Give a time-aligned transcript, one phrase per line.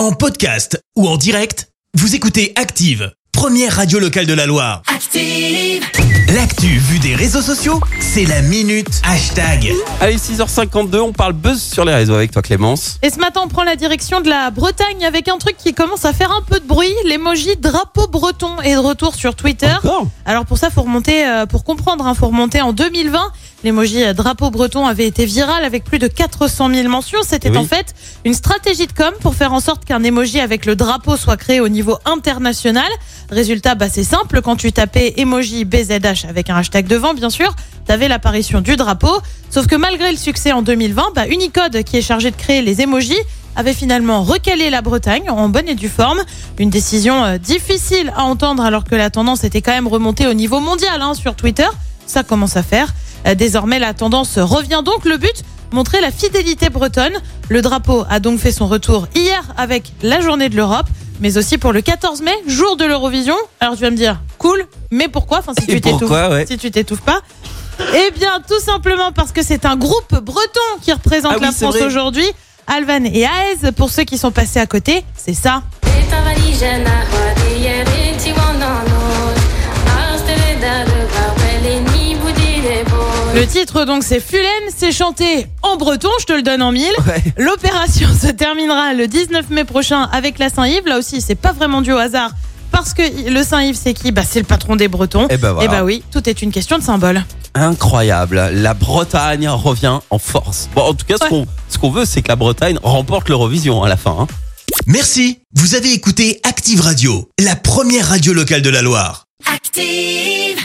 [0.00, 4.80] En podcast ou en direct, vous écoutez Active, première radio locale de la Loire.
[4.86, 5.84] Active.
[6.34, 9.74] L'actu vue des réseaux sociaux, c'est la minute hashtag.
[10.00, 12.98] Allez, 6h52, on parle buzz sur les réseaux avec toi Clémence.
[13.02, 16.06] Et ce matin, on prend la direction de la Bretagne avec un truc qui commence
[16.06, 16.94] à faire un peu de bruit.
[17.04, 19.74] L'emoji drapeau breton est de retour sur Twitter.
[19.84, 20.06] Encore?
[20.24, 23.20] Alors pour ça, faut remonter, euh, pour comprendre, il faut remonter en 2020.
[23.62, 27.18] L'emoji euh, drapeau breton avait été viral avec plus de 400 000 mentions.
[27.22, 27.58] C'était Oui.
[27.58, 27.94] en fait
[28.24, 31.60] une stratégie de com pour faire en sorte qu'un emoji avec le drapeau soit créé
[31.60, 32.88] au niveau international.
[33.30, 34.40] Résultat, bah, c'est simple.
[34.42, 37.54] Quand tu tapais emoji BZH avec un hashtag devant, bien sûr,
[37.86, 39.20] t'avais l'apparition du drapeau.
[39.50, 42.80] Sauf que malgré le succès en 2020, bah, Unicode, qui est chargé de créer les
[42.80, 43.18] emojis,
[43.56, 46.20] avait finalement recalé la Bretagne en bonne et due forme.
[46.58, 50.34] Une décision euh, difficile à entendre alors que la tendance était quand même remontée au
[50.34, 51.66] niveau mondial hein, sur Twitter.
[52.06, 52.92] Ça commence à faire.
[53.26, 55.04] Euh, Désormais, la tendance revient donc.
[55.04, 57.14] Le but montrer la fidélité bretonne.
[57.48, 60.86] Le drapeau a donc fait son retour hier avec la journée de l'Europe,
[61.20, 63.36] mais aussi pour le 14 mai, jour de l'Eurovision.
[63.60, 65.38] Alors tu vas me dire, cool, mais pourquoi?
[65.38, 66.46] Enfin, si tu t'étouffes, pourquoi, ouais.
[66.46, 67.20] si tu t'étouffes pas.
[67.94, 71.52] Eh bien, tout simplement parce que c'est un groupe breton qui représente Ah oui, la
[71.52, 72.26] France aujourd'hui.
[72.66, 75.62] Alvan et Aez, pour ceux qui sont passés à côté, c'est ça.
[83.34, 84.44] Le titre donc c'est Fulen,
[84.76, 86.90] c'est chanté en breton, je te le donne en mille.
[87.06, 87.22] Ouais.
[87.38, 90.86] L'opération se terminera le 19 mai prochain avec la Saint-Yves.
[90.86, 92.32] Là aussi, c'est pas vraiment dû au hasard
[92.72, 94.10] parce que le Saint-Yves c'est qui?
[94.10, 95.28] Bah c'est le patron des Bretons.
[95.30, 95.68] Eh ben voilà.
[95.70, 97.24] bah oui, tout est une question de symbole.
[97.54, 100.68] Incroyable, la Bretagne revient en force.
[100.74, 101.30] Bon, en tout cas, ce Ouais.
[101.30, 104.16] qu'on ce qu'on veut, c'est que la Bretagne remporte l'Eurovision à la fin.
[104.20, 104.26] hein.
[104.86, 109.24] Merci, vous avez écouté Active Radio, la première radio locale de la Loire.
[109.52, 110.58] Active.